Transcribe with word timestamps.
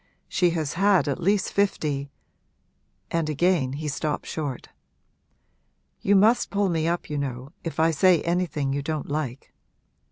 'She 0.27 0.49
has 0.49 0.73
had 0.73 1.07
at 1.07 1.21
least 1.21 1.53
fifty' 1.53 2.09
And 3.11 3.29
again 3.29 3.73
he 3.73 3.87
stopped 3.87 4.25
short. 4.25 4.69
'You 6.01 6.15
must 6.15 6.49
pull 6.49 6.69
me 6.69 6.87
up, 6.87 7.07
you 7.07 7.19
know, 7.19 7.51
if 7.63 7.79
I 7.79 7.91
say 7.91 8.23
anything 8.23 8.73
you 8.73 8.81
don't 8.81 9.09
like!' 9.11 9.53